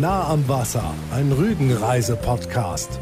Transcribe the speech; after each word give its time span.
Nah 0.00 0.30
am 0.30 0.48
Wasser, 0.48 0.94
ein 1.14 1.30
Rügenreise-Podcast. 1.30 2.98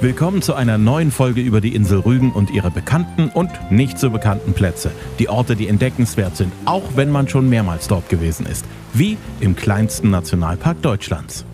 Willkommen 0.00 0.42
zu 0.42 0.54
einer 0.54 0.78
neuen 0.78 1.12
Folge 1.12 1.42
über 1.42 1.60
die 1.60 1.76
Insel 1.76 2.00
Rügen 2.00 2.32
und 2.32 2.50
ihre 2.50 2.72
bekannten 2.72 3.28
und 3.28 3.52
nicht 3.70 4.00
so 4.00 4.10
bekannten 4.10 4.52
Plätze. 4.52 4.90
Die 5.20 5.28
Orte, 5.28 5.54
die 5.54 5.68
entdeckenswert 5.68 6.36
sind, 6.36 6.52
auch 6.64 6.96
wenn 6.96 7.12
man 7.12 7.28
schon 7.28 7.48
mehrmals 7.48 7.86
dort 7.86 8.08
gewesen 8.08 8.46
ist. 8.46 8.64
Wie 8.94 9.16
im 9.38 9.54
kleinsten 9.54 10.10
Nationalpark 10.10 10.82
Deutschlands. 10.82 11.44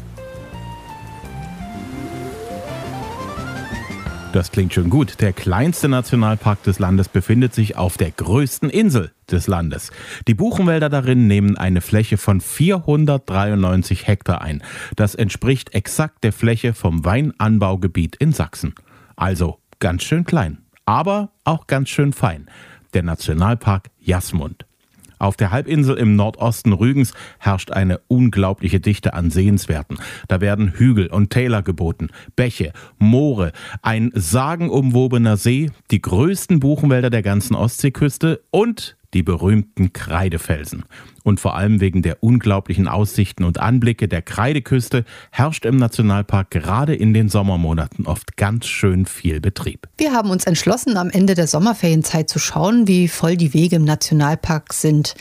Das 4.33 4.51
klingt 4.51 4.73
schon 4.73 4.89
gut. 4.89 5.21
Der 5.21 5.35
kleinste 5.35 5.89
Nationalpark 5.89 6.63
des 6.63 6.79
Landes 6.79 7.11
befindet 7.11 7.55
sich 7.55 7.77
auf 7.77 7.99
der 7.99 8.11
größten 8.11 8.71
Insel 8.71 9.13
des 9.31 9.47
Landes. 9.47 9.91
Die 10.27 10.33
Buchenwälder 10.33 10.89
darin 10.89 11.27
nehmen 11.27 11.59
eine 11.59 11.83
Fläche 11.83 12.17
von 12.17 12.41
493 12.41 14.07
Hektar 14.07 14.41
ein. 14.41 14.63
Das 14.97 15.15
entspricht 15.15 15.75
exakt 15.75 16.25
der 16.25 16.33
Fläche 16.33 16.73
vom 16.73 17.05
Weinanbaugebiet 17.05 18.17
in 18.17 18.33
Sachsen. 18.33 18.75
Also 19.17 19.59
ganz 19.81 20.03
schön 20.03 20.25
klein, 20.25 20.63
aber 20.87 21.33
auch 21.45 21.67
ganz 21.67 21.91
schön 21.91 22.15
fein. 22.15 22.49
Der 22.95 23.03
Nationalpark 23.03 23.91
Jasmund. 24.01 24.65
Auf 25.23 25.37
der 25.37 25.53
Halbinsel 25.53 25.99
im 25.99 26.17
Nordosten 26.17 26.73
Rügens 26.73 27.15
herrscht 27.39 27.71
eine 27.71 28.01
unglaubliche 28.09 28.81
Dichte 28.81 29.15
an 29.15 29.31
Sehenswerten. 29.31 29.99
Da 30.27 30.41
werden 30.41 30.73
Hügel 30.73 31.07
und 31.07 31.31
Täler 31.31 31.63
geboten, 31.63 32.09
Bäche, 32.35 32.73
Moore, 32.99 33.53
ein 33.83 34.11
sagenumwobener 34.15 35.37
See, 35.37 35.71
die 35.93 36.03
größten 36.03 36.59
Buchenwälder 36.59 37.09
der 37.09 37.23
ganzen 37.23 37.55
Ostseeküste 37.55 38.43
und 38.51 38.97
die 39.15 39.23
berühmten 39.23 39.93
Kreidefelsen. 39.93 40.85
Und 41.23 41.39
vor 41.39 41.55
allem 41.55 41.81
wegen 41.81 42.03
der 42.03 42.23
unglaublichen 42.23 42.89
Aussichten 42.89 43.45
und 43.45 43.61
Anblicke 43.61 44.09
der 44.09 44.23
Kreideküste 44.23 45.05
herrscht 45.31 45.65
im 45.65 45.77
Nationalpark 45.77 46.51
gerade 46.51 46.95
in 46.95 47.15
den 47.15 47.29
Sommermonaten 47.29 48.07
oft 48.07 48.37
ganz 48.37 48.67
schön 48.67 49.07
viel 49.07 49.41
Betrieb. 49.41 49.89
Wir 49.99 50.13
haben 50.13 50.31
uns 50.31 50.45
entschlossen, 50.45 50.97
am 50.97 51.11
Ende 51.11 51.35
der 51.35 51.47
Sommerferienzeit 51.47 52.29
zu 52.29 52.39
schauen, 52.39 52.89
wie 52.89 53.07
voll 53.09 53.37
die 53.37 53.55
Wege 53.55 53.77
im 53.77 53.85
Nationalpark 53.85 54.73
sind, 54.73 55.15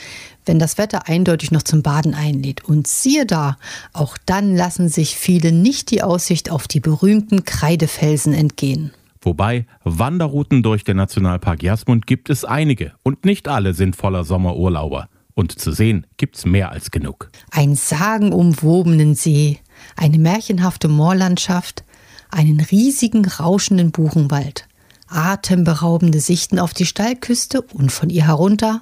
wenn 0.45 0.57
das 0.57 0.77
Wetter 0.77 1.07
eindeutig 1.07 1.51
noch 1.51 1.63
zum 1.63 1.83
Baden 1.83 2.15
einlädt. 2.15 2.65
Und 2.65 2.87
siehe 2.87 3.25
da, 3.25 3.57
auch 3.93 4.17
dann 4.25 4.55
lassen 4.55 4.89
sich 4.89 5.15
viele 5.15 5.51
nicht 5.51 5.91
die 5.91 6.01
Aussicht 6.01 6.49
auf 6.49 6.67
die 6.67 6.79
berühmten 6.79 7.45
Kreidefelsen 7.45 8.33
entgehen. 8.33 8.91
Wobei 9.21 9.67
Wanderrouten 9.83 10.63
durch 10.63 10.83
den 10.83 10.97
Nationalpark 10.97 11.61
Jasmund 11.61 12.07
gibt 12.07 12.29
es 12.29 12.43
einige 12.43 12.93
und 13.03 13.23
nicht 13.23 13.47
alle 13.47 13.73
sind 13.73 13.95
voller 13.95 14.23
Sommerurlauber. 14.23 15.09
Und 15.33 15.57
zu 15.57 15.71
sehen 15.71 16.07
gibt's 16.17 16.45
mehr 16.45 16.71
als 16.71 16.91
genug. 16.91 17.29
Ein 17.51 17.75
sagenumwobenen 17.75 19.15
See, 19.15 19.59
eine 19.95 20.17
märchenhafte 20.17 20.87
Moorlandschaft, 20.87 21.83
einen 22.31 22.59
riesigen 22.59 23.25
rauschenden 23.25 23.91
Buchenwald, 23.91 24.67
atemberaubende 25.07 26.19
Sichten 26.19 26.59
auf 26.59 26.73
die 26.73 26.85
Steilküste 26.85 27.61
und 27.61 27.91
von 27.91 28.09
ihr 28.09 28.27
herunter, 28.27 28.81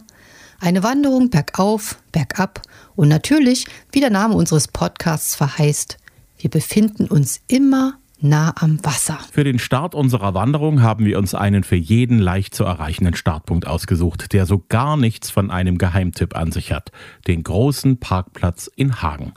eine 0.60 0.84
Wanderung 0.84 1.30
bergauf, 1.30 1.98
bergab 2.12 2.62
und 2.96 3.08
natürlich, 3.08 3.66
wie 3.92 4.02
der 4.02 4.10
Name 4.10 4.36
unseres 4.36 4.68
Podcasts 4.68 5.36
verheißt, 5.36 5.98
wir 6.38 6.50
befinden 6.50 7.08
uns 7.08 7.42
immer 7.48 7.99
nah 8.22 8.54
am 8.60 8.84
Wasser. 8.84 9.18
Für 9.32 9.44
den 9.44 9.60
Start 9.60 9.96
unserer 9.96 10.34
Wanderung 10.34 10.82
haben 10.82 11.06
wir 11.06 11.18
uns 11.18 11.36
einen 11.36 11.64
für 11.64 11.76
jeden 11.76 12.20
leicht 12.20 12.54
zu 12.54 12.64
erreichenden 12.64 13.16
Startpunkt 13.16 13.68
ausgesucht, 13.68 14.34
der 14.34 14.46
so 14.46 14.64
gar 14.70 14.98
nichts 14.98 15.30
von 15.30 15.52
einem 15.52 15.78
Geheimtipp 15.78 16.36
an 16.36 16.52
sich 16.52 16.72
hat. 16.72 16.92
Den 17.28 17.44
großen 17.44 18.00
Parkplatz 18.00 18.70
in 18.76 19.02
Hagen. 19.02 19.34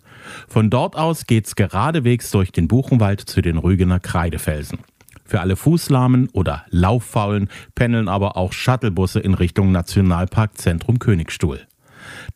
Von 0.48 0.70
dort 0.70 0.96
aus 0.96 1.26
geht's 1.26 1.56
geradewegs 1.56 2.30
durch 2.30 2.52
den 2.52 2.68
Buchenwald 2.68 3.20
zu 3.20 3.40
den 3.40 3.58
Rügener 3.58 4.00
Kreidefelsen. 4.00 4.78
Für 5.24 5.40
alle 5.40 5.56
Fußlahmen 5.56 6.28
oder 6.32 6.64
Lauffaulen 6.70 7.48
pendeln 7.74 8.08
aber 8.08 8.36
auch 8.36 8.52
Shuttlebusse 8.52 9.20
in 9.20 9.34
Richtung 9.34 9.72
Nationalparkzentrum 9.72 10.98
Königstuhl. 10.98 11.60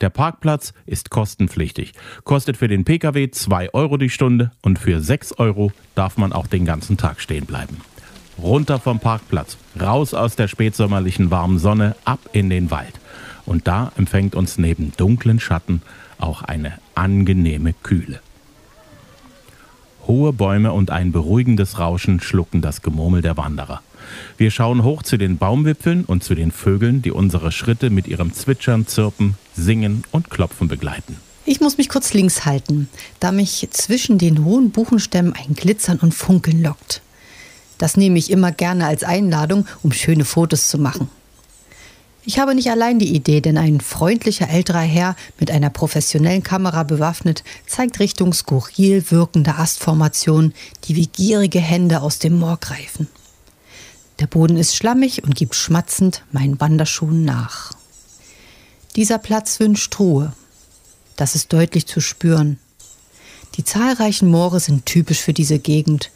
Der 0.00 0.10
Parkplatz 0.10 0.74
ist 0.86 1.10
kostenpflichtig, 1.10 1.92
kostet 2.24 2.56
für 2.56 2.68
den 2.68 2.84
Pkw 2.84 3.30
2 3.30 3.74
Euro 3.74 3.96
die 3.96 4.10
Stunde 4.10 4.50
und 4.62 4.78
für 4.78 5.00
6 5.00 5.38
Euro 5.38 5.72
darf 5.94 6.16
man 6.16 6.32
auch 6.32 6.46
den 6.46 6.64
ganzen 6.64 6.96
Tag 6.96 7.20
stehen 7.20 7.46
bleiben. 7.46 7.80
Runter 8.38 8.78
vom 8.78 9.00
Parkplatz, 9.00 9.56
raus 9.80 10.12
aus 10.12 10.36
der 10.36 10.48
spätsommerlichen 10.48 11.30
warmen 11.30 11.58
Sonne, 11.58 11.96
ab 12.04 12.20
in 12.32 12.50
den 12.50 12.70
Wald. 12.70 13.00
Und 13.46 13.66
da 13.66 13.92
empfängt 13.96 14.34
uns 14.34 14.58
neben 14.58 14.92
dunklen 14.96 15.40
Schatten 15.40 15.80
auch 16.18 16.42
eine 16.42 16.74
angenehme 16.94 17.72
Kühle. 17.72 18.20
Hohe 20.06 20.32
Bäume 20.32 20.72
und 20.72 20.90
ein 20.90 21.12
beruhigendes 21.12 21.78
Rauschen 21.78 22.20
schlucken 22.20 22.60
das 22.60 22.82
Gemurmel 22.82 23.22
der 23.22 23.36
Wanderer. 23.36 23.82
Wir 24.36 24.50
schauen 24.50 24.82
hoch 24.82 25.02
zu 25.02 25.16
den 25.16 25.38
Baumwipfeln 25.38 26.04
und 26.04 26.24
zu 26.24 26.34
den 26.34 26.50
Vögeln, 26.50 27.02
die 27.02 27.10
unsere 27.10 27.52
Schritte 27.52 27.90
mit 27.90 28.06
ihrem 28.08 28.32
Zwitschern, 28.32 28.86
Zirpen, 28.86 29.34
Singen 29.54 30.04
und 30.10 30.30
Klopfen 30.30 30.68
begleiten. 30.68 31.16
Ich 31.44 31.60
muss 31.60 31.78
mich 31.78 31.88
kurz 31.88 32.12
links 32.12 32.44
halten, 32.44 32.88
da 33.20 33.30
mich 33.30 33.68
zwischen 33.70 34.18
den 34.18 34.44
hohen 34.44 34.70
Buchenstämmen 34.70 35.32
ein 35.32 35.54
Glitzern 35.54 35.98
und 35.98 36.12
Funkeln 36.12 36.62
lockt. 36.62 37.02
Das 37.78 37.96
nehme 37.96 38.18
ich 38.18 38.30
immer 38.30 38.52
gerne 38.52 38.86
als 38.86 39.04
Einladung, 39.04 39.66
um 39.82 39.92
schöne 39.92 40.24
Fotos 40.24 40.68
zu 40.68 40.78
machen. 40.78 41.08
Ich 42.28 42.40
habe 42.40 42.56
nicht 42.56 42.68
allein 42.70 42.98
die 42.98 43.14
Idee, 43.14 43.40
denn 43.40 43.56
ein 43.56 43.80
freundlicher 43.80 44.50
älterer 44.50 44.80
Herr 44.80 45.14
mit 45.38 45.52
einer 45.52 45.70
professionellen 45.70 46.42
Kamera 46.42 46.82
bewaffnet 46.82 47.44
zeigt 47.68 48.00
Richtung 48.00 48.32
skurril 48.32 49.04
wirkende 49.10 49.54
Astformationen, 49.54 50.52
die 50.84 50.96
wie 50.96 51.06
gierige 51.06 51.60
Hände 51.60 52.00
aus 52.00 52.18
dem 52.18 52.40
Moor 52.40 52.56
greifen. 52.56 53.06
Der 54.18 54.26
Boden 54.26 54.56
ist 54.56 54.74
schlammig 54.74 55.24
und 55.24 55.34
gibt 55.34 55.54
schmatzend 55.54 56.24
meinen 56.32 56.58
Wanderschuhen 56.60 57.24
nach. 57.24 57.72
Dieser 58.96 59.18
Platz 59.18 59.60
wünscht 59.60 59.98
Ruhe. 59.98 60.32
Das 61.16 61.34
ist 61.34 61.52
deutlich 61.52 61.86
zu 61.86 62.00
spüren. 62.00 62.58
Die 63.56 63.64
zahlreichen 63.64 64.28
Moore 64.28 64.60
sind 64.60 64.86
typisch 64.86 65.20
für 65.20 65.34
diese 65.34 65.58
Gegend. 65.58 66.10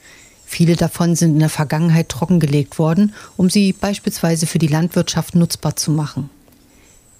Viele 0.47 0.77
davon 0.77 1.15
sind 1.15 1.35
in 1.35 1.41
der 1.41 1.51
Vergangenheit 1.51 2.09
trockengelegt 2.09 2.79
worden, 2.79 3.15
um 3.37 3.51
sie 3.51 3.73
beispielsweise 3.73 4.47
für 4.47 4.59
die 4.59 4.67
Landwirtschaft 4.67 5.35
nutzbar 5.35 5.77
zu 5.77 5.91
machen. 5.91 6.31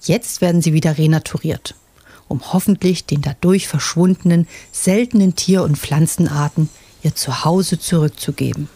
Jetzt 0.01 0.41
werden 0.41 0.61
sie 0.61 0.73
wieder 0.73 0.97
renaturiert, 0.97 1.75
um 2.27 2.53
hoffentlich 2.53 3.05
den 3.05 3.21
dadurch 3.21 3.67
verschwundenen, 3.67 4.47
seltenen 4.71 5.35
Tier- 5.35 5.63
und 5.63 5.77
Pflanzenarten 5.77 6.69
ihr 7.03 7.15
Zuhause 7.15 7.79
zurückzugeben. 7.79 8.67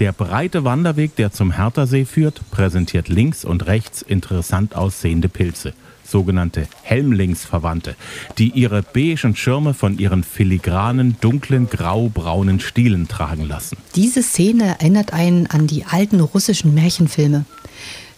Der 0.00 0.12
breite 0.12 0.64
Wanderweg, 0.64 1.14
der 1.16 1.30
zum 1.30 1.52
Herthersee 1.52 2.06
führt, 2.06 2.40
präsentiert 2.50 3.08
links 3.08 3.44
und 3.44 3.66
rechts 3.66 4.00
interessant 4.00 4.74
aussehende 4.74 5.28
Pilze, 5.28 5.74
sogenannte 6.04 6.66
Helmlingsverwandte, 6.80 7.96
die 8.38 8.48
ihre 8.48 8.80
beigen 8.80 9.36
Schirme 9.36 9.74
von 9.74 9.98
ihren 9.98 10.24
filigranen, 10.24 11.18
dunklen, 11.20 11.68
graubraunen 11.68 12.60
Stielen 12.60 13.08
tragen 13.08 13.46
lassen. 13.46 13.76
Diese 13.94 14.22
Szene 14.22 14.68
erinnert 14.80 15.12
einen 15.12 15.46
an 15.48 15.66
die 15.66 15.84
alten 15.84 16.20
russischen 16.20 16.72
Märchenfilme. 16.72 17.44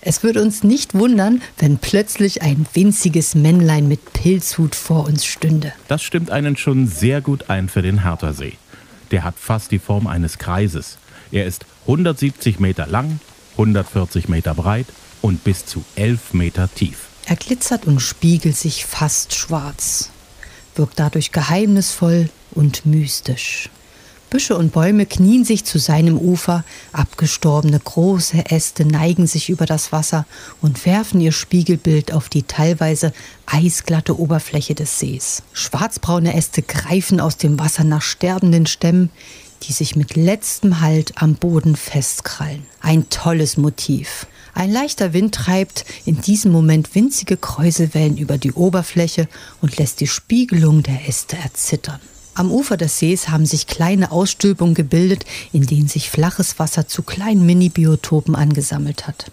Es 0.01 0.23
würde 0.23 0.41
uns 0.41 0.63
nicht 0.63 0.95
wundern, 0.95 1.43
wenn 1.59 1.79
plötzlich 1.79 2.43
ein 2.43 2.65
winziges 2.75 3.35
Männlein 3.35 3.89
mit 3.89 4.13
Pilzhut 4.13 4.77
vor 4.77 5.09
uns 5.09 5.25
stünde. 5.25 5.73
Das 5.89 6.05
stimmt 6.05 6.31
einen 6.31 6.57
schon 6.57 6.87
sehr 6.87 7.21
gut 7.21 7.51
ein 7.51 7.69
für 7.69 7.83
den 7.83 8.05
Herthersee. 8.05 8.53
Der 9.11 9.25
hat 9.25 9.35
fast 9.37 9.73
die 9.73 9.81
Form 9.81 10.07
eines 10.07 10.39
Kreises. 10.39 10.99
Er 11.33 11.47
ist 11.47 11.65
170 11.87 12.61
Meter 12.61 12.87
lang, 12.87 13.19
140 13.53 14.29
Meter 14.29 14.55
breit 14.55 14.87
und 15.23 15.43
bis 15.45 15.65
zu 15.65 15.83
11 15.97 16.35
Meter 16.35 16.69
tief. 16.73 17.09
Er 17.25 17.37
glitzert 17.37 17.87
und 17.87 18.01
spiegelt 18.01 18.57
sich 18.57 18.85
fast 18.85 19.35
schwarz, 19.35 20.11
wirkt 20.77 21.01
dadurch 21.01 21.33
geheimnisvoll 21.33 22.29
und 22.51 22.85
mystisch. 22.85 23.71
Büsche 24.29 24.57
und 24.57 24.73
Bäume 24.73 25.05
knien 25.05 25.45
sich 25.45 25.65
zu 25.65 25.79
seinem 25.79 26.19
Ufer, 26.19 26.65
abgestorbene 26.93 27.79
große 27.79 28.51
Äste 28.51 28.87
neigen 28.87 29.27
sich 29.27 29.51
über 29.51 29.67
das 29.67 29.93
Wasser 29.93 30.27
und 30.63 30.87
werfen 30.87 31.21
ihr 31.21 31.33
Spiegelbild 31.33 32.13
auf 32.13 32.31
die 32.31 32.43
teilweise 32.43 33.13
eisglatte 33.45 34.19
Oberfläche 34.19 34.75
des 34.75 34.99
Sees. 34.99 35.43
Schwarzbraune 35.53 36.35
Äste 36.35 36.63
greifen 36.63 37.21
aus 37.21 37.37
dem 37.37 37.59
Wasser 37.59 37.85
nach 37.85 38.01
sterbenden 38.01 38.65
Stämmen, 38.65 39.11
die 39.63 39.73
sich 39.73 39.97
mit 39.97 40.17
letztem 40.17 40.81
Halt 40.81 41.13
am 41.17 41.35
Boden 41.35 41.77
festkrallen. 41.77 42.67
Ein 42.81 43.09
tolles 43.09 43.57
Motiv. 43.57 44.27
Ein 44.55 44.71
leichter 44.71 45.13
Wind 45.13 45.35
treibt 45.35 45.85
in 46.05 46.21
diesem 46.21 46.53
Moment 46.53 46.95
winzige 46.95 47.37
Kräuselwellen 47.37 48.19
über 48.19 48.39
die 48.39 48.53
Oberfläche 48.53 49.29
und 49.61 49.79
lässt 49.79 50.01
die 50.01 50.07
Spiegelung 50.07 50.83
der 50.83 51.09
Äste 51.09 51.37
erzittern. 51.37 52.01
Am 52.35 52.51
Ufer 52.51 52.77
des 52.77 52.99
Sees 52.99 53.29
haben 53.29 53.47
sich 53.47 53.67
kleine 53.67 54.11
Ausstülpungen 54.11 54.75
gebildet, 54.75 55.25
in 55.53 55.67
denen 55.67 55.89
sich 55.89 56.11
flaches 56.11 56.59
Wasser 56.59 56.89
zu 56.89 57.03
kleinen 57.03 57.45
Mini-Biotopen 57.45 58.35
angesammelt 58.35 59.07
hat. 59.07 59.31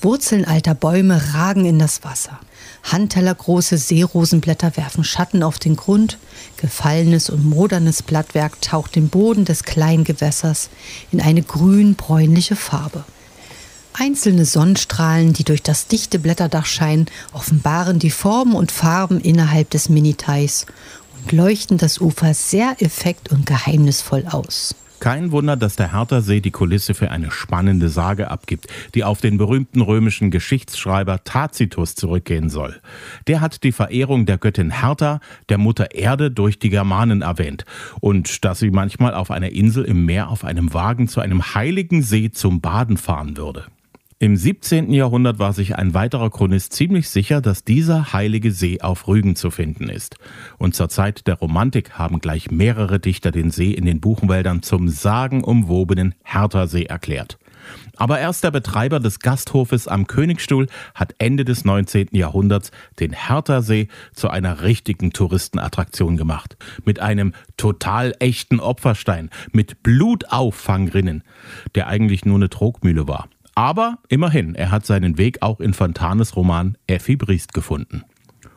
Wurzeln 0.00 0.44
alter 0.44 0.74
Bäume 0.74 1.34
ragen 1.34 1.64
in 1.64 1.78
das 1.78 2.04
Wasser. 2.04 2.38
Handtellergroße 2.84 3.78
Seerosenblätter 3.78 4.76
werfen 4.76 5.04
Schatten 5.04 5.42
auf 5.42 5.58
den 5.58 5.76
Grund. 5.76 6.18
Gefallenes 6.58 7.30
und 7.30 7.44
modernes 7.44 8.02
Blattwerk 8.02 8.60
taucht 8.60 8.94
den 8.94 9.08
Boden 9.08 9.44
des 9.44 9.64
kleinen 9.64 10.04
Gewässers 10.04 10.68
in 11.10 11.20
eine 11.20 11.42
grün-bräunliche 11.42 12.56
Farbe. 12.56 13.04
Einzelne 13.94 14.44
Sonnenstrahlen, 14.44 15.32
die 15.32 15.44
durch 15.44 15.62
das 15.62 15.86
dichte 15.86 16.18
Blätterdach 16.18 16.66
scheinen, 16.66 17.06
offenbaren 17.32 17.98
die 17.98 18.10
Formen 18.10 18.54
und 18.54 18.70
Farben 18.70 19.20
innerhalb 19.20 19.70
des 19.70 19.88
Miniteichs 19.88 20.66
und 21.16 21.32
leuchten 21.32 21.78
das 21.78 21.98
Ufer 21.98 22.34
sehr 22.34 22.76
effekt 22.80 23.32
und 23.32 23.46
geheimnisvoll 23.46 24.26
aus. 24.30 24.74
Kein 25.06 25.30
Wunder, 25.30 25.54
dass 25.56 25.76
der 25.76 25.92
Herthersee 25.92 26.40
die 26.40 26.50
Kulisse 26.50 26.92
für 26.92 27.12
eine 27.12 27.30
spannende 27.30 27.88
Sage 27.88 28.28
abgibt, 28.28 28.66
die 28.96 29.04
auf 29.04 29.20
den 29.20 29.38
berühmten 29.38 29.80
römischen 29.80 30.32
Geschichtsschreiber 30.32 31.22
Tacitus 31.22 31.94
zurückgehen 31.94 32.48
soll. 32.48 32.80
Der 33.28 33.40
hat 33.40 33.62
die 33.62 33.70
Verehrung 33.70 34.26
der 34.26 34.36
Göttin 34.36 34.80
Hertha, 34.80 35.20
der 35.48 35.58
Mutter 35.58 35.94
Erde, 35.94 36.32
durch 36.32 36.58
die 36.58 36.70
Germanen 36.70 37.22
erwähnt 37.22 37.64
und 38.00 38.44
dass 38.44 38.58
sie 38.58 38.72
manchmal 38.72 39.14
auf 39.14 39.30
einer 39.30 39.50
Insel 39.50 39.84
im 39.84 40.06
Meer 40.06 40.28
auf 40.28 40.44
einem 40.44 40.74
Wagen 40.74 41.06
zu 41.06 41.20
einem 41.20 41.54
heiligen 41.54 42.02
See 42.02 42.32
zum 42.32 42.60
Baden 42.60 42.96
fahren 42.96 43.36
würde. 43.36 43.66
Im 44.18 44.34
17. 44.34 44.94
Jahrhundert 44.94 45.38
war 45.38 45.52
sich 45.52 45.76
ein 45.76 45.92
weiterer 45.92 46.30
Chronist 46.30 46.72
ziemlich 46.72 47.10
sicher, 47.10 47.42
dass 47.42 47.64
dieser 47.64 48.14
heilige 48.14 48.50
See 48.50 48.80
auf 48.80 49.08
Rügen 49.08 49.36
zu 49.36 49.50
finden 49.50 49.90
ist. 49.90 50.16
Und 50.56 50.74
zur 50.74 50.88
Zeit 50.88 51.26
der 51.26 51.34
Romantik 51.34 51.98
haben 51.98 52.20
gleich 52.20 52.50
mehrere 52.50 52.98
Dichter 52.98 53.30
den 53.30 53.50
See 53.50 53.72
in 53.72 53.84
den 53.84 54.00
Buchenwäldern 54.00 54.62
zum 54.62 54.88
sagenumwobenen 54.88 56.14
Herthersee 56.24 56.84
erklärt. 56.84 57.36
Aber 57.96 58.18
erst 58.18 58.42
der 58.42 58.50
Betreiber 58.50 59.00
des 59.00 59.18
Gasthofes 59.20 59.86
am 59.86 60.06
Königstuhl 60.06 60.68
hat 60.94 61.14
Ende 61.18 61.44
des 61.44 61.66
19. 61.66 62.08
Jahrhunderts 62.12 62.70
den 63.00 63.12
Herthersee 63.12 63.88
zu 64.14 64.30
einer 64.30 64.62
richtigen 64.62 65.12
Touristenattraktion 65.12 66.16
gemacht. 66.16 66.56
Mit 66.86 67.00
einem 67.00 67.34
total 67.58 68.14
echten 68.18 68.60
Opferstein, 68.60 69.28
mit 69.52 69.82
Blutauffangrinnen, 69.82 71.22
der 71.74 71.88
eigentlich 71.88 72.24
nur 72.24 72.36
eine 72.36 72.48
Trogmühle 72.48 73.06
war. 73.08 73.28
Aber 73.56 73.98
immerhin, 74.10 74.54
er 74.54 74.70
hat 74.70 74.84
seinen 74.84 75.16
Weg 75.16 75.40
auch 75.40 75.60
in 75.60 75.72
Fontanes 75.72 76.36
Roman 76.36 76.76
Effi 76.86 77.16
Briest 77.16 77.54
gefunden. 77.54 78.04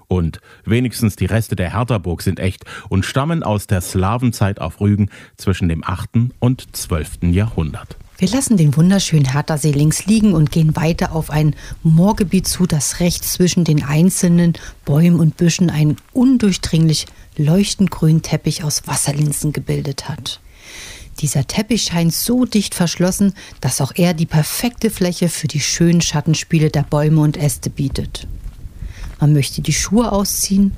Und 0.10 0.42
wenigstens 0.66 1.16
die 1.16 1.26
Reste 1.26 1.56
der 1.56 1.72
Herthaburg 1.72 2.22
sind 2.22 2.40
echt 2.40 2.66
und 2.90 3.06
stammen 3.06 3.42
aus 3.42 3.66
der 3.66 3.80
Slawenzeit 3.80 4.60
auf 4.60 4.82
Rügen 4.82 5.10
zwischen 5.38 5.70
dem 5.70 5.86
8. 5.86 6.32
und 6.40 6.76
12. 6.76 7.20
Jahrhundert. 7.32 7.96
Wir 8.18 8.28
lassen 8.28 8.58
den 8.58 8.76
wunderschönen 8.76 9.32
Herthasee 9.32 9.72
links 9.72 10.06
liegen 10.06 10.34
und 10.34 10.52
gehen 10.52 10.76
weiter 10.76 11.14
auf 11.14 11.30
ein 11.30 11.56
Moorgebiet 11.84 12.50
zu, 12.50 12.66
das 12.66 13.00
rechts 13.00 13.32
zwischen 13.32 13.64
den 13.64 13.86
einzelnen 13.86 14.54
Bäumen 14.84 15.22
und 15.22 15.38
Büschen 15.38 15.70
einen 15.70 15.96
undurchdringlich 16.12 17.06
leuchtend 17.38 17.90
grünen 17.90 18.22
Teppich 18.22 18.66
aus 18.66 18.86
Wasserlinsen 18.86 19.54
gebildet 19.54 20.10
hat. 20.10 20.42
Dieser 21.20 21.46
Teppich 21.46 21.84
scheint 21.84 22.14
so 22.14 22.46
dicht 22.46 22.76
verschlossen, 22.76 23.34
dass 23.62 23.82
auch 23.82 23.92
er 23.96 24.14
die 24.14 24.26
perfekte 24.26 24.90
Fläche 24.90 25.28
für 25.30 25.48
die 25.48 25.60
schönen 25.60 26.02
Schattenspiele 26.02 26.70
der 26.70 26.84
Bäume 26.84 27.22
und 27.22 27.36
Äste 27.36 27.70
bietet. 27.70 28.28
Man 29.20 29.34
möchte 29.34 29.62
die 29.62 29.74
Schuhe 29.74 30.12
ausziehen 30.12 30.72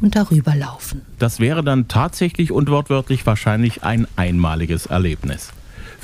und 0.00 0.16
darüber 0.16 0.54
laufen. 0.54 1.02
Das 1.18 1.38
wäre 1.38 1.62
dann 1.62 1.88
tatsächlich 1.88 2.50
und 2.50 2.68
wortwörtlich 2.68 3.24
wahrscheinlich 3.24 3.84
ein 3.84 4.08
einmaliges 4.16 4.86
Erlebnis. 4.86 5.50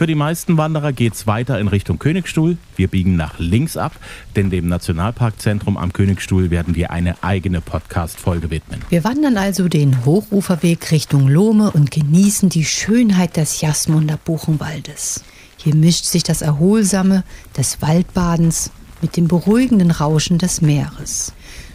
Für 0.01 0.07
die 0.07 0.15
meisten 0.15 0.57
Wanderer 0.57 0.95
geht 0.95 1.13
es 1.13 1.27
weiter 1.27 1.61
in 1.61 1.69
Richtung 1.69 1.99
Königstuhl. 1.99 2.57
Wir 2.75 2.89
biegen 2.89 3.17
nach 3.17 3.39
links 3.39 3.77
ab, 3.77 3.93
denn 4.35 4.49
dem 4.49 4.67
Nationalparkzentrum 4.67 5.77
am 5.77 5.93
Königstuhl 5.93 6.51
werden 6.51 6.75
wir 6.75 6.91
eine 6.91 7.23
eigene 7.23 7.61
Podcast-Folge 7.61 8.49
widmen. 8.49 8.81
Wir 8.89 9.05
wandern 9.05 9.37
also 9.37 9.69
den 9.69 10.07
Hochuferweg 10.07 10.91
Richtung 10.91 11.29
Lohme 11.29 11.71
und 11.71 11.91
genießen 11.91 12.49
die 12.49 12.65
Schönheit 12.65 13.37
des 13.37 13.61
Jasmunder 13.61 14.17
Buchenwaldes. 14.25 15.23
Hier 15.59 15.75
mischt 15.75 16.07
sich 16.07 16.23
das 16.23 16.41
Erholsame 16.41 17.23
des 17.55 17.83
Waldbadens 17.83 18.71
mit 19.03 19.19
dem 19.19 19.29
beruhigenden 19.29 19.91
Rauschen 19.91 20.39
des 20.39 20.63
Meeres. 20.63 21.35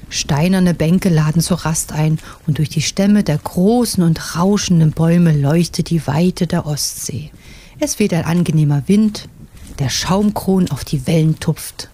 Steinerne 0.09 0.73
Bänke 0.73 1.09
laden 1.09 1.43
zur 1.43 1.57
Rast 1.57 1.91
ein 1.91 2.17
und 2.47 2.57
durch 2.57 2.69
die 2.69 2.81
Stämme 2.81 3.21
der 3.21 3.37
großen 3.37 4.01
und 4.01 4.35
rauschenden 4.35 4.93
Bäume 4.93 5.31
leuchtet 5.31 5.91
die 5.91 6.07
Weite 6.07 6.47
der 6.47 6.65
Ostsee. 6.65 7.29
Es 7.79 7.99
weht 7.99 8.13
ein 8.13 8.23
angenehmer 8.23 8.83
Wind, 8.87 9.27
der 9.79 9.89
Schaumkron 9.89 10.71
auf 10.71 10.85
die 10.85 11.05
Wellen 11.07 11.39
tupft. 11.39 11.89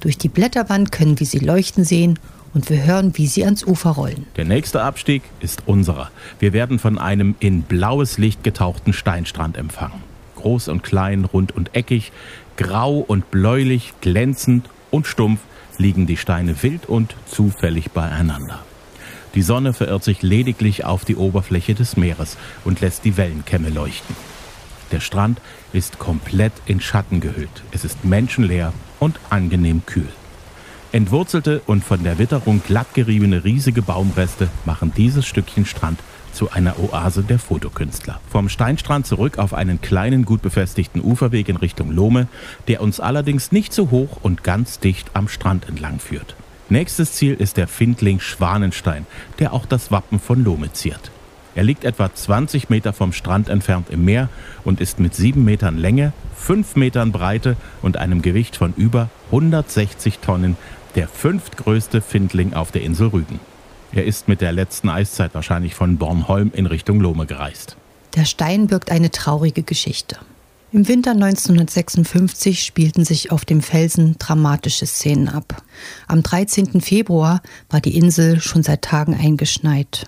Durch 0.00 0.16
die 0.16 0.28
Blätterwand 0.28 0.90
können 0.90 1.20
wir 1.20 1.26
sie 1.26 1.38
leuchten 1.38 1.84
sehen 1.84 2.18
und 2.54 2.68
wir 2.70 2.84
hören, 2.84 3.12
wie 3.16 3.26
sie 3.26 3.44
ans 3.44 3.64
Ufer 3.64 3.90
rollen. 3.90 4.26
Der 4.36 4.44
nächste 4.44 4.82
Abstieg 4.82 5.22
ist 5.40 5.62
unserer. 5.66 6.10
Wir 6.38 6.52
werden 6.52 6.78
von 6.78 6.98
einem 6.98 7.34
in 7.40 7.62
blaues 7.62 8.18
Licht 8.18 8.42
getauchten 8.42 8.92
Steinstrand 8.92 9.56
empfangen. 9.56 10.02
Groß 10.36 10.68
und 10.68 10.82
klein, 10.82 11.24
rund 11.24 11.52
und 11.52 11.74
eckig, 11.76 12.10
grau 12.56 12.98
und 12.98 13.30
bläulich, 13.30 13.92
glänzend 14.00 14.68
und 14.90 15.06
stumpf 15.06 15.40
liegen 15.78 16.06
die 16.06 16.16
Steine 16.16 16.62
wild 16.62 16.86
und 16.86 17.14
zufällig 17.26 17.90
beieinander. 17.92 18.60
Die 19.34 19.42
Sonne 19.42 19.72
verirrt 19.72 20.04
sich 20.04 20.22
lediglich 20.22 20.84
auf 20.84 21.04
die 21.04 21.16
Oberfläche 21.16 21.74
des 21.74 21.96
Meeres 21.96 22.36
und 22.64 22.80
lässt 22.80 23.04
die 23.04 23.16
Wellenkämme 23.16 23.70
leuchten. 23.70 24.14
Der 24.92 25.00
Strand 25.00 25.40
ist 25.72 25.98
komplett 25.98 26.52
in 26.66 26.80
Schatten 26.80 27.20
gehüllt. 27.20 27.62
Es 27.72 27.84
ist 27.84 28.04
menschenleer 28.04 28.72
und 29.00 29.18
angenehm 29.30 29.82
kühl. 29.86 30.08
Entwurzelte 30.92 31.62
und 31.66 31.82
von 31.82 32.04
der 32.04 32.18
Witterung 32.18 32.62
glattgeriebene 32.62 33.44
riesige 33.44 33.80
Baumreste 33.80 34.48
machen 34.66 34.92
dieses 34.94 35.26
Stückchen 35.26 35.64
Strand 35.64 35.98
zu 36.34 36.50
einer 36.50 36.78
Oase 36.78 37.22
der 37.22 37.38
Fotokünstler. 37.38 38.20
Vom 38.30 38.50
Steinstrand 38.50 39.06
zurück 39.06 39.38
auf 39.38 39.54
einen 39.54 39.80
kleinen, 39.80 40.26
gut 40.26 40.42
befestigten 40.42 41.02
Uferweg 41.02 41.48
in 41.48 41.56
Richtung 41.56 41.90
Lohme, 41.90 42.28
der 42.68 42.82
uns 42.82 43.00
allerdings 43.00 43.52
nicht 43.52 43.72
so 43.72 43.90
hoch 43.90 44.18
und 44.22 44.44
ganz 44.44 44.78
dicht 44.78 45.10
am 45.14 45.28
Strand 45.28 45.68
entlang 45.68 45.98
führt. 45.98 46.36
Nächstes 46.68 47.12
Ziel 47.12 47.34
ist 47.34 47.56
der 47.56 47.68
Findling 47.68 48.20
Schwanenstein, 48.20 49.06
der 49.38 49.54
auch 49.54 49.64
das 49.64 49.90
Wappen 49.90 50.20
von 50.20 50.44
Lohme 50.44 50.72
ziert. 50.72 51.10
Er 51.54 51.64
liegt 51.64 51.84
etwa 51.84 52.12
20 52.12 52.70
Meter 52.70 52.92
vom 52.92 53.12
Strand 53.12 53.48
entfernt 53.48 53.88
im 53.90 54.04
Meer 54.04 54.28
und 54.64 54.80
ist 54.80 54.98
mit 54.98 55.14
7 55.14 55.44
Metern 55.44 55.76
Länge, 55.76 56.12
5 56.36 56.76
Metern 56.76 57.12
Breite 57.12 57.56
und 57.82 57.96
einem 57.96 58.22
Gewicht 58.22 58.56
von 58.56 58.72
über 58.76 59.10
160 59.26 60.18
Tonnen 60.18 60.56
der 60.94 61.08
fünftgrößte 61.08 62.00
Findling 62.00 62.54
auf 62.54 62.70
der 62.70 62.82
Insel 62.82 63.08
Rügen. 63.08 63.40
Er 63.92 64.04
ist 64.04 64.28
mit 64.28 64.40
der 64.40 64.52
letzten 64.52 64.88
Eiszeit 64.88 65.34
wahrscheinlich 65.34 65.74
von 65.74 65.98
Bornholm 65.98 66.50
in 66.54 66.66
Richtung 66.66 67.00
Lohme 67.00 67.26
gereist. 67.26 67.76
Der 68.14 68.24
Stein 68.24 68.66
birgt 68.66 68.90
eine 68.90 69.10
traurige 69.10 69.62
Geschichte. 69.62 70.16
Im 70.72 70.88
Winter 70.88 71.10
1956 71.10 72.62
spielten 72.62 73.04
sich 73.04 73.30
auf 73.30 73.44
dem 73.44 73.60
Felsen 73.60 74.16
dramatische 74.18 74.86
Szenen 74.86 75.28
ab. 75.28 75.62
Am 76.08 76.22
13. 76.22 76.80
Februar 76.80 77.42
war 77.68 77.80
die 77.82 77.94
Insel 77.94 78.40
schon 78.40 78.62
seit 78.62 78.80
Tagen 78.80 79.14
eingeschneit. 79.14 80.06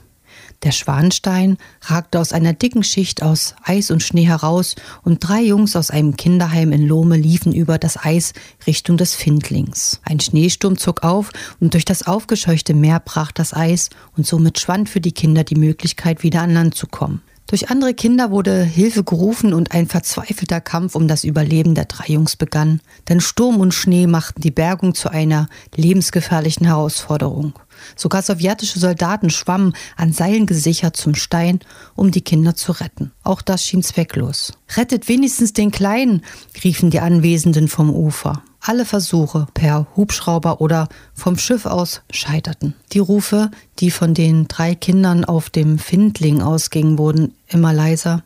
Der 0.65 0.73
Schwanstein 0.73 1.59
ragte 1.83 2.19
aus 2.19 2.33
einer 2.33 2.55
dicken 2.55 2.83
Schicht 2.83 3.23
aus 3.23 3.55
Eis 3.63 3.91
und 3.91 4.03
Schnee 4.03 4.27
heraus 4.27 4.77
und 5.03 5.19
drei 5.21 5.43
Jungs 5.43 5.77
aus 5.77 5.91
einem 5.91 6.17
Kinderheim 6.17 6.73
in 6.73 6.89
Lohme 6.89 7.19
liefen 7.19 7.53
über 7.53 7.77
das 7.77 8.03
Eis 8.03 8.33
Richtung 8.67 8.97
des 8.97 9.15
Findlings. 9.15 10.01
Ein 10.05 10.21
Schneesturm 10.21 10.79
zog 10.79 11.05
auf 11.05 11.33
und 11.61 11.75
durch 11.75 11.85
das 11.85 12.07
aufgescheuchte 12.07 12.73
Meer 12.73 13.01
brach 13.01 13.31
das 13.31 13.53
Eis 13.53 13.91
und 14.17 14.27
somit 14.27 14.59
schwand 14.59 14.89
für 14.89 15.03
die 15.03 15.13
Kinder 15.13 15.45
die 15.45 15.55
Möglichkeit, 15.55 16.23
wieder 16.23 16.41
an 16.41 16.55
Land 16.55 16.75
zu 16.75 16.87
kommen. 16.87 17.21
Durch 17.47 17.69
andere 17.69 17.93
Kinder 17.93 18.31
wurde 18.31 18.63
Hilfe 18.65 19.05
gerufen 19.05 19.53
und 19.53 19.73
ein 19.73 19.87
verzweifelter 19.87 20.63
Kampf 20.63 20.95
um 20.95 21.09
das 21.09 21.25
Überleben 21.25 21.75
der 21.75 21.85
drei 21.85 22.07
Jungs 22.07 22.37
begann. 22.37 22.81
Denn 23.11 23.21
Sturm 23.21 23.61
und 23.61 23.75
Schnee 23.75 24.07
machten 24.07 24.41
die 24.41 24.51
Bergung 24.51 24.95
zu 24.95 25.11
einer 25.11 25.49
lebensgefährlichen 25.77 26.67
Herausforderung. 26.67 27.53
Sogar 27.97 28.23
sowjetische 28.23 28.79
Soldaten 28.79 29.31
schwammen 29.31 29.75
an 29.97 30.13
Seilen 30.13 30.47
gesichert 30.47 30.97
zum 30.97 31.15
Stein, 31.15 31.61
um 31.95 32.11
die 32.11 32.23
Kinder 32.23 32.55
zu 32.55 32.73
retten. 32.73 33.13
Auch 33.23 33.43
das 33.43 33.65
schien 33.65 33.83
zwecklos. 33.83 34.53
Rettet 34.77 35.09
wenigstens 35.09 35.53
den 35.53 35.71
Kleinen, 35.71 36.23
riefen 36.63 36.91
die 36.91 37.01
Anwesenden 37.01 37.69
vom 37.69 37.91
Ufer. 37.91 38.43
Alle 38.61 38.87
Versuche 38.87 39.47
per 39.53 39.87
Hubschrauber 39.95 40.63
oder 40.63 40.89
vom 41.13 41.37
Schiff 41.37 41.67
aus 41.67 42.01
scheiterten. 42.11 42.75
Die 42.93 42.99
Rufe, 42.99 43.51
die 43.79 43.91
von 43.91 44.15
den 44.15 44.49
drei 44.49 44.75
Kindern 44.75 45.27
auf 45.27 45.51
dem 45.51 45.79
Findling 45.79 46.41
ausgingen, 46.41 46.97
wurden 46.97 47.35
immer 47.47 47.75
leiser, 47.75 48.25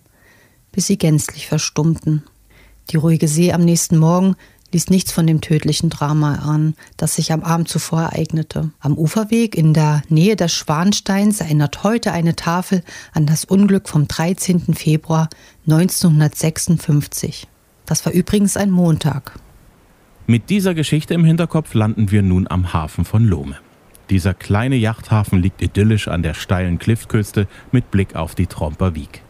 bis 0.71 0.87
sie 0.87 0.97
gänzlich 0.97 1.49
verstummten. 1.49 2.23
Die 2.91 2.97
ruhige 2.97 3.27
See 3.27 3.53
am 3.53 3.65
nächsten 3.65 3.99
Morgen 3.99 4.37
ließ 4.73 4.91
nichts 4.91 5.13
von 5.13 5.27
dem 5.27 5.41
tödlichen 5.41 5.91
Drama 5.91 6.37
an, 6.37 6.75
das 6.97 7.15
sich 7.15 7.33
am 7.33 7.43
Abend 7.43 7.69
zuvor 7.69 8.03
ereignete. 8.03 8.71
Am 8.81 8.97
Uferweg 8.97 9.57
in 9.57 9.75
der 9.75 10.03
Nähe 10.09 10.37
des 10.37 10.53
Schwansteins 10.53 11.41
erinnert 11.41 11.85
heute 11.85 12.13
eine 12.13 12.37
Tafel 12.37 12.83
an 13.13 13.27
das 13.27 13.45
Unglück 13.45 13.89
vom 13.89 14.09
13. 14.09 14.75
Februar 14.75 15.29
1956. 15.67 17.47
Das 17.87 18.05
war 18.05 18.13
übrigens 18.13 18.57
ein 18.57 18.71
Montag. 18.71 19.39
Mit 20.27 20.51
dieser 20.51 20.75
Geschichte 20.75 21.15
im 21.15 21.25
Hinterkopf 21.25 21.73
landen 21.73 22.11
wir 22.11 22.23
nun 22.23 22.47
am 22.49 22.75
Hafen 22.75 23.07
von 23.07 23.25
Lohme. 23.25 23.57
Dieser 24.11 24.35
kleine 24.35 24.77
Yachthafen 24.77 25.41
liegt 25.41 25.63
idyllisch 25.63 26.09
an 26.09 26.23
der 26.23 26.35
steilen 26.35 26.79
Kliffküste 26.79 27.47
mit 27.73 27.91
Blick 27.91 28.15
auf 28.15 28.35
die 28.35 28.47
Tromper 28.47 28.95
Wieg. 28.95 29.23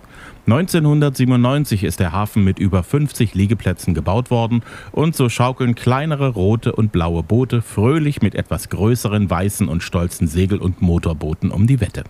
1997 0.50 1.84
ist 1.84 2.00
der 2.00 2.12
Hafen 2.12 2.42
mit 2.42 2.58
über 2.58 2.82
50 2.82 3.34
Liegeplätzen 3.34 3.92
gebaut 3.92 4.30
worden 4.30 4.62
und 4.92 5.14
so 5.14 5.28
schaukeln 5.28 5.74
kleinere 5.74 6.28
rote 6.28 6.72
und 6.72 6.90
blaue 6.90 7.22
Boote 7.22 7.60
fröhlich 7.60 8.22
mit 8.22 8.34
etwas 8.34 8.70
größeren 8.70 9.28
weißen 9.28 9.68
und 9.68 9.82
stolzen 9.82 10.26
Segel- 10.26 10.62
und 10.62 10.80
Motorbooten 10.80 11.50
um 11.50 11.66
die 11.66 11.82
Wette. 11.82 12.04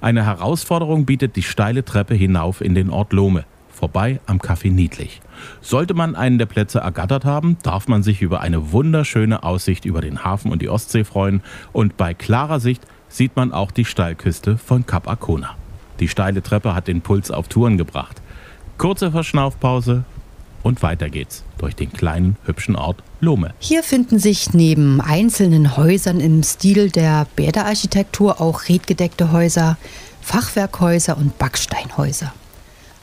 Eine 0.00 0.24
Herausforderung 0.24 1.04
bietet 1.04 1.36
die 1.36 1.42
steile 1.42 1.84
Treppe 1.84 2.14
hinauf 2.14 2.62
in 2.62 2.74
den 2.74 2.88
Ort 2.88 3.12
Lohme, 3.12 3.44
vorbei 3.68 4.18
am 4.24 4.38
Café 4.38 4.72
Niedlich. 4.72 5.20
Sollte 5.60 5.92
man 5.92 6.14
einen 6.14 6.38
der 6.38 6.46
Plätze 6.46 6.78
ergattert 6.78 7.26
haben, 7.26 7.58
darf 7.62 7.86
man 7.86 8.02
sich 8.02 8.22
über 8.22 8.40
eine 8.40 8.72
wunderschöne 8.72 9.42
Aussicht 9.42 9.84
über 9.84 10.00
den 10.00 10.24
Hafen 10.24 10.50
und 10.50 10.62
die 10.62 10.70
Ostsee 10.70 11.04
freuen 11.04 11.42
und 11.74 11.98
bei 11.98 12.14
klarer 12.14 12.60
Sicht 12.60 12.86
sieht 13.08 13.36
man 13.36 13.52
auch 13.52 13.72
die 13.72 13.84
Steilküste 13.84 14.56
von 14.56 14.86
Kap 14.86 15.06
Arkona. 15.06 15.54
Die 16.00 16.08
steile 16.08 16.42
Treppe 16.42 16.74
hat 16.74 16.88
den 16.88 17.00
Puls 17.00 17.30
auf 17.30 17.48
Touren 17.48 17.78
gebracht. 17.78 18.20
Kurze 18.78 19.10
Verschnaufpause 19.10 20.04
und 20.62 20.82
weiter 20.82 21.08
geht's 21.08 21.44
durch 21.58 21.74
den 21.74 21.92
kleinen, 21.92 22.36
hübschen 22.44 22.76
Ort 22.76 23.02
Lohme. 23.20 23.54
Hier 23.58 23.82
finden 23.82 24.18
sich 24.18 24.52
neben 24.52 25.00
einzelnen 25.00 25.76
Häusern 25.76 26.20
im 26.20 26.42
Stil 26.42 26.90
der 26.90 27.26
Bäderarchitektur 27.36 28.40
auch 28.40 28.68
redgedeckte 28.68 29.32
Häuser, 29.32 29.78
Fachwerkhäuser 30.20 31.16
und 31.16 31.38
Backsteinhäuser. 31.38 32.32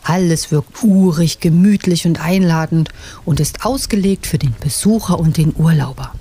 Alles 0.03 0.51
wirkt 0.51 0.83
urig, 0.83 1.39
gemütlich 1.39 2.05
und 2.05 2.23
einladend 2.23 2.89
und 3.23 3.39
ist 3.39 3.65
ausgelegt 3.65 4.27
für 4.27 4.37
den 4.37 4.53
Besucher 4.59 5.17
und 5.17 5.37
den 5.37 5.53
Urlauber. 5.55 6.11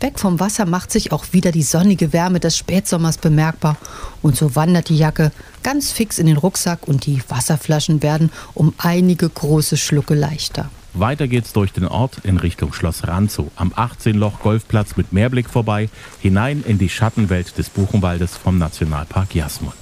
Weg 0.00 0.18
vom 0.18 0.40
Wasser 0.40 0.64
macht 0.64 0.90
sich 0.90 1.12
auch 1.12 1.26
wieder 1.32 1.52
die 1.52 1.62
sonnige 1.62 2.14
Wärme 2.14 2.40
des 2.40 2.56
Spätsommers 2.56 3.18
bemerkbar 3.18 3.76
und 4.22 4.34
so 4.34 4.56
wandert 4.56 4.88
die 4.88 4.96
Jacke 4.96 5.30
ganz 5.62 5.92
fix 5.92 6.18
in 6.18 6.26
den 6.26 6.38
Rucksack 6.38 6.88
und 6.88 7.04
die 7.04 7.22
Wasserflaschen 7.28 8.02
werden 8.02 8.32
um 8.54 8.72
einige 8.78 9.28
große 9.28 9.76
Schlucke 9.76 10.14
leichter. 10.14 10.70
Weiter 10.94 11.28
geht's 11.28 11.52
durch 11.52 11.72
den 11.72 11.86
Ort 11.86 12.18
in 12.24 12.38
Richtung 12.38 12.72
Schloss 12.72 13.06
Ranzow, 13.06 13.50
am 13.56 13.72
18-Loch-Golfplatz 13.72 14.96
mit 14.96 15.12
Meerblick 15.12 15.50
vorbei, 15.50 15.90
hinein 16.20 16.64
in 16.66 16.78
die 16.78 16.88
Schattenwelt 16.88 17.58
des 17.58 17.68
Buchenwaldes 17.68 18.36
vom 18.36 18.58
Nationalpark 18.58 19.34
Jasmund. 19.34 19.74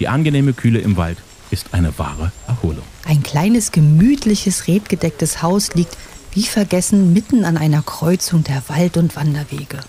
Die 0.00 0.08
angenehme 0.08 0.52
Kühle 0.52 0.80
im 0.80 0.96
Wald 0.96 1.18
ist 1.50 1.72
eine 1.72 1.96
wahre 1.98 2.32
Erholung. 2.46 2.84
Ein 3.06 3.22
kleines, 3.22 3.72
gemütliches, 3.72 4.66
redgedecktes 4.66 5.42
Haus 5.42 5.74
liegt 5.74 5.96
wie 6.32 6.44
vergessen 6.44 7.12
mitten 7.12 7.44
an 7.44 7.56
einer 7.56 7.82
Kreuzung 7.82 8.44
der 8.44 8.62
Wald- 8.68 8.96
und 8.96 9.16
Wanderwege. 9.16 9.80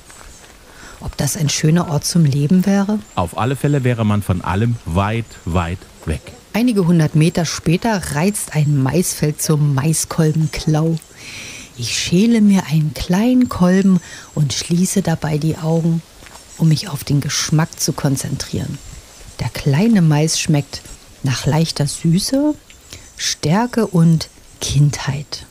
Ob 0.99 1.17
das 1.17 1.35
ein 1.35 1.49
schöner 1.49 1.89
Ort 1.89 2.05
zum 2.05 2.25
Leben 2.25 2.65
wäre? 2.65 2.99
Auf 3.15 3.37
alle 3.37 3.55
Fälle 3.55 3.83
wäre 3.83 4.05
man 4.05 4.21
von 4.21 4.41
allem 4.41 4.75
weit, 4.85 5.25
weit 5.45 5.79
weg. 6.05 6.21
Einige 6.53 6.85
hundert 6.85 7.15
Meter 7.15 7.45
später 7.45 8.01
reizt 8.13 8.55
ein 8.55 8.81
Maisfeld 8.81 9.41
zum 9.41 9.73
Maiskolbenklau. 9.73 10.97
Ich 11.77 11.97
schäle 11.97 12.41
mir 12.41 12.67
einen 12.67 12.93
kleinen 12.93 13.49
Kolben 13.49 13.99
und 14.35 14.53
schließe 14.53 15.01
dabei 15.01 15.37
die 15.37 15.57
Augen, 15.57 16.01
um 16.57 16.67
mich 16.67 16.89
auf 16.89 17.03
den 17.03 17.21
Geschmack 17.21 17.79
zu 17.79 17.93
konzentrieren. 17.93 18.77
Der 19.39 19.49
kleine 19.49 20.01
Mais 20.01 20.39
schmeckt 20.39 20.81
nach 21.23 21.45
leichter 21.45 21.87
Süße, 21.87 22.53
Stärke 23.17 23.87
und 23.87 24.29
Kindheit. 24.59 25.45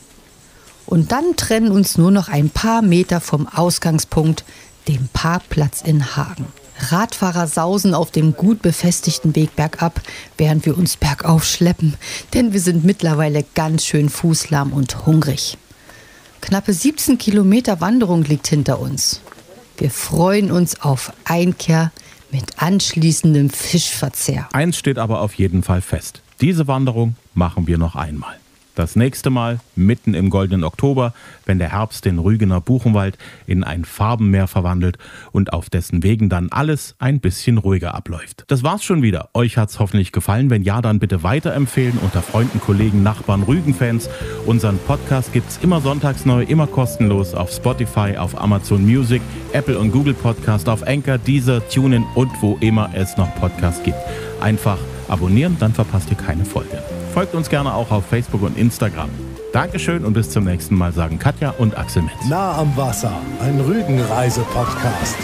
Und 0.90 1.12
dann 1.12 1.36
trennen 1.36 1.70
uns 1.70 1.96
nur 1.96 2.10
noch 2.10 2.28
ein 2.28 2.50
paar 2.50 2.82
Meter 2.82 3.20
vom 3.20 3.46
Ausgangspunkt, 3.46 4.44
dem 4.88 5.08
Parkplatz 5.12 5.82
in 5.82 6.16
Hagen. 6.16 6.46
Radfahrer 6.88 7.46
sausen 7.46 7.94
auf 7.94 8.10
dem 8.10 8.34
gut 8.34 8.60
befestigten 8.60 9.36
Weg 9.36 9.54
bergab, 9.54 10.00
während 10.36 10.66
wir 10.66 10.76
uns 10.76 10.96
bergauf 10.96 11.44
schleppen, 11.44 11.94
denn 12.34 12.52
wir 12.52 12.60
sind 12.60 12.84
mittlerweile 12.84 13.44
ganz 13.54 13.86
schön 13.86 14.08
fußlahm 14.08 14.72
und 14.72 15.06
hungrig. 15.06 15.58
Knappe 16.40 16.72
17 16.72 17.18
Kilometer 17.18 17.80
Wanderung 17.80 18.24
liegt 18.24 18.48
hinter 18.48 18.80
uns. 18.80 19.20
Wir 19.76 19.90
freuen 19.90 20.50
uns 20.50 20.80
auf 20.80 21.12
Einkehr 21.22 21.92
mit 22.32 22.60
anschließendem 22.60 23.50
Fischverzehr. 23.50 24.48
Eins 24.52 24.76
steht 24.76 24.98
aber 24.98 25.20
auf 25.20 25.34
jeden 25.34 25.62
Fall 25.62 25.82
fest. 25.82 26.22
Diese 26.40 26.66
Wanderung 26.66 27.14
machen 27.34 27.68
wir 27.68 27.78
noch 27.78 27.94
einmal. 27.94 28.39
Das 28.74 28.96
nächste 28.96 29.30
Mal 29.30 29.60
mitten 29.76 30.14
im 30.14 30.30
goldenen 30.30 30.64
Oktober, 30.64 31.12
wenn 31.44 31.58
der 31.58 31.72
Herbst 31.72 32.04
den 32.04 32.18
Rügener 32.18 32.60
Buchenwald 32.60 33.18
in 33.46 33.64
ein 33.64 33.84
Farbenmeer 33.84 34.46
verwandelt 34.46 34.98
und 35.32 35.52
auf 35.52 35.70
dessen 35.70 36.02
Wegen 36.02 36.28
dann 36.28 36.48
alles 36.50 36.94
ein 36.98 37.20
bisschen 37.20 37.58
ruhiger 37.58 37.94
abläuft. 37.94 38.44
Das 38.48 38.62
war's 38.62 38.84
schon 38.84 39.02
wieder. 39.02 39.28
Euch 39.34 39.56
hat's 39.56 39.78
hoffentlich 39.78 40.12
gefallen. 40.12 40.50
Wenn 40.50 40.62
ja, 40.62 40.80
dann 40.80 40.98
bitte 40.98 41.22
weiterempfehlen 41.22 41.98
unter 41.98 42.22
Freunden, 42.22 42.60
Kollegen, 42.60 43.02
Nachbarn, 43.02 43.42
Rügenfans. 43.42 44.08
Unseren 44.46 44.78
Podcast 44.78 45.32
gibt's 45.32 45.58
immer 45.62 45.80
sonntags 45.80 46.24
neu, 46.24 46.42
immer 46.44 46.66
kostenlos 46.66 47.34
auf 47.34 47.50
Spotify, 47.50 48.16
auf 48.16 48.40
Amazon 48.40 48.84
Music, 48.84 49.22
Apple 49.52 49.78
und 49.78 49.92
Google 49.92 50.14
Podcast, 50.14 50.68
auf 50.68 50.86
Anchor, 50.86 51.18
Deezer, 51.18 51.66
TuneIn 51.68 52.04
und 52.14 52.30
wo 52.40 52.56
immer 52.60 52.90
es 52.94 53.16
noch 53.16 53.34
Podcasts 53.36 53.82
gibt. 53.82 53.98
Einfach 54.40 54.78
abonnieren, 55.08 55.56
dann 55.58 55.74
verpasst 55.74 56.10
ihr 56.10 56.16
keine 56.16 56.44
Folge. 56.44 56.80
Folgt 57.12 57.34
uns 57.34 57.48
gerne 57.50 57.74
auch 57.74 57.90
auf 57.90 58.06
Facebook 58.06 58.42
und 58.42 58.56
Instagram. 58.56 59.10
Dankeschön 59.52 60.04
und 60.04 60.12
bis 60.12 60.30
zum 60.30 60.44
nächsten 60.44 60.76
Mal 60.76 60.92
sagen 60.92 61.18
Katja 61.18 61.50
und 61.58 61.76
Axel 61.76 62.02
Metz. 62.02 62.28
Nah 62.28 62.56
am 62.58 62.76
Wasser, 62.76 63.12
ein 63.40 63.58
Rügenreise-Podcast. 63.60 65.16